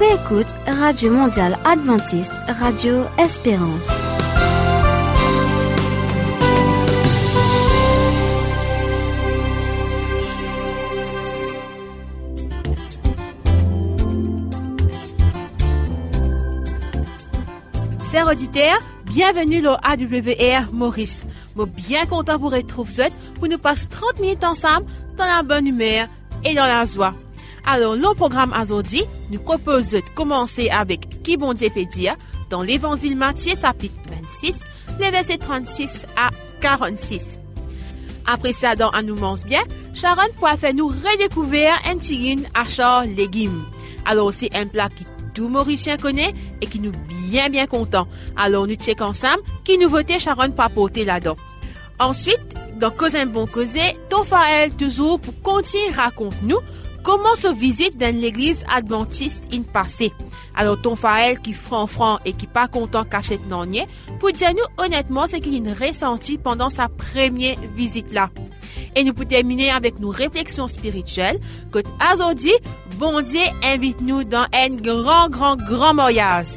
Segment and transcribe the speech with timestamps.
[0.00, 3.86] peut écouter Radio Mondiale Adventiste, Radio Espérance.
[18.10, 21.26] Chers auditeurs, bienvenue au AWR Maurice.
[21.54, 24.86] Suis bien content pour retrouver vous pour nous passer 30 minutes ensemble
[25.18, 26.08] dans la bonne humeur
[26.44, 27.12] et dans la joie.
[27.66, 32.16] Alors, le programme aujourd'hui nous propose de commencer avec Qui bon Dieu peut dire
[32.48, 34.58] dans l'évangile Matthieu chapitre 26,
[34.98, 37.22] les versets 36 à 46.
[38.26, 39.62] Après ça, dans Un bien,
[39.94, 43.64] Sharon pourra faire nous redécouvrir un tigine à char légumes.
[44.06, 46.92] Alors, c'est un plat qui tout Mauricien connaît et qui nous
[47.30, 48.08] bien bien content.
[48.36, 51.36] Alors, nous checkons ensemble qui nouveauté Sharon peut apporter là-dedans.
[51.98, 52.40] Ensuite,
[52.76, 56.58] dans Cause un bon causé, Tofael toujours pour continuer raconte nous
[57.02, 60.12] comment se visite dans l'église adventiste in passé?
[60.54, 63.66] Alors, ton Faël qui franc franc et qui pas content cachette non
[64.18, 68.30] pour dire nous honnêtement ce qu'il a ressenti pendant sa première visite là.
[68.96, 71.40] Et nous pour terminer avec nos réflexions spirituelles
[71.70, 71.80] que
[72.12, 72.52] aujourd'hui,
[72.98, 76.48] bon Dieu invite nous dans un grand, grand, grand mariage.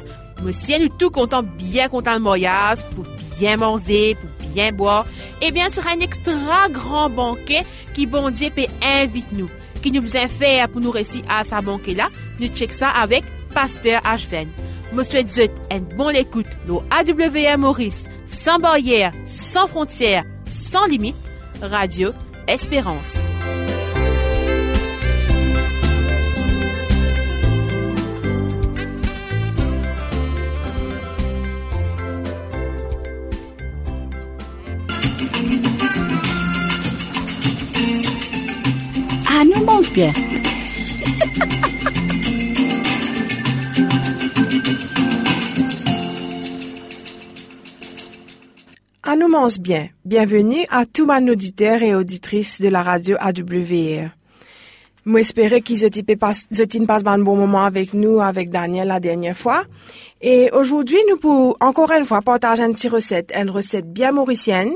[0.42, 3.04] Monsieur, nous tout content, bien content de mariage, pour
[3.38, 5.06] bien manger, pour bien boire.
[5.40, 9.48] Et bien, ce sera un extra grand banquet qui bon Dieu peut invite nous
[9.84, 12.08] qui nous a fait pour nous réciter à sa banque là,
[12.40, 14.48] nous check ça avec Pasteur Ashven.
[14.94, 21.16] Monsieur souhaite un bon écoute, le AWR Maurice, sans barrière, sans frontières, sans limite,
[21.60, 22.12] Radio
[22.48, 23.24] Espérance.
[49.16, 49.88] Nous mange bien.
[50.04, 54.08] Bienvenue à tous mes auditeurs et auditrices de la radio AWR.
[55.16, 56.46] Espérais qu'ils aient passé
[57.06, 59.62] un bon moment avec nous, avec Daniel la dernière fois.
[60.20, 64.72] Et aujourd'hui, nous pouvons encore une fois partager une petite recette, une recette bien mauricienne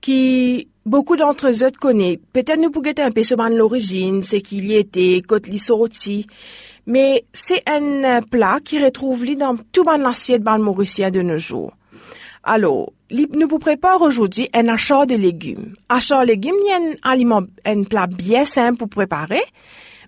[0.00, 2.18] qui beaucoup d'entre eux connaissent.
[2.32, 6.26] Peut-être nous pouvons un peu sur l'origine, ce qu'il y était, côté sorti.
[6.86, 11.72] Mais c'est un plat qui retrouve dans tout ban l'assiette ban mauricien de nos jours.
[12.42, 15.74] Alors, nous vous préparons aujourd'hui un achat de légumes.
[15.88, 19.42] Achat de légumes, il y a un aliment, un plat bien simple pour préparer.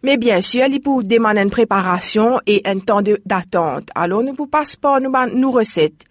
[0.03, 3.89] Mais bien sûr, il peut demander une préparation et un temps d'attente.
[3.95, 6.05] Alors, nous pouvons passer par nos, nos recettes.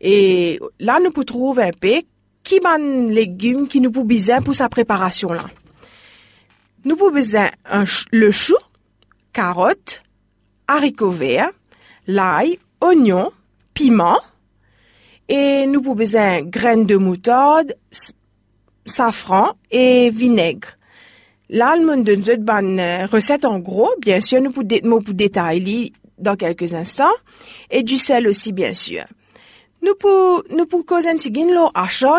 [0.00, 2.02] Et là, nous pouvons trouver un peu
[2.48, 5.44] qui ban légumes qui nous pouvons besoin pour sa préparation là?
[6.86, 8.56] Nous pouvons besoin un, le chou,
[9.34, 10.02] carotte,
[10.66, 11.50] haricots verts,
[12.06, 13.30] l'ail, oignon,
[13.74, 14.18] piment,
[15.28, 17.74] et nous pouvons besoin graines de moutarde,
[18.86, 20.68] safran et vinaigre.
[21.50, 22.80] Là, nous donne une bonne
[23.12, 23.90] recette en gros.
[24.00, 27.16] Bien sûr, nous pouvons détailler dans quelques instants.
[27.70, 29.04] Et du sel aussi, bien sûr.
[29.82, 31.70] Nous pouvons, nous pouvons causer un lo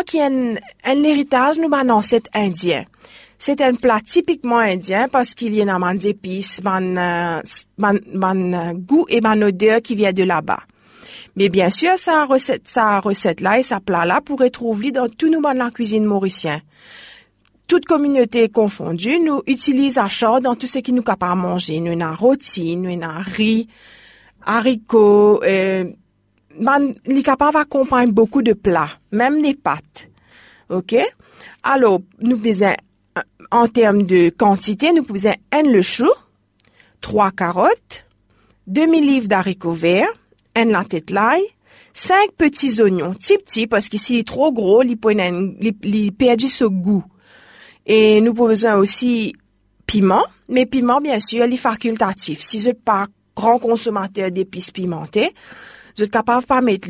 [0.06, 2.84] qui est un, héritage nous ban ancêtre indien.
[3.38, 7.42] C'est un plat typiquement indien parce qu'il y a un d'épices, ban,
[7.78, 10.60] ban, ban goût et ban odeur qui vient de là-bas.
[11.36, 15.08] Mais bien sûr, sa recette, sa recette là et sa plat là pourrait trouver dans
[15.08, 16.62] tout nous la cuisine mauricienne.
[17.66, 21.78] Toute communauté confondue, nous utilisons achat dans tout ce qui nous capable manger.
[21.78, 23.68] Nous avons rôti, nous avons riz,
[24.44, 25.84] haricots, euh,
[26.58, 30.10] man, les accompagnent beaucoup de plats, même des pâtes.
[30.68, 30.96] OK?
[31.62, 32.74] Alors, nous faisons,
[33.50, 36.10] en termes de quantité, nous faisons un le chou,
[37.00, 38.06] trois carottes,
[38.66, 40.12] demi livres d'haricots verts,
[40.54, 41.42] un la tête l'ail,
[41.92, 47.04] cinq petits oignons, petits petits, parce qu'ici, il est trop gros, il perd ce goût.
[47.86, 49.34] Et nous besoin aussi
[49.86, 52.40] piment, mais piment, bien sûr, il est facultatif.
[52.40, 55.34] Si je pas grand consommateur d'épices pimentées,
[55.96, 56.16] vous êtes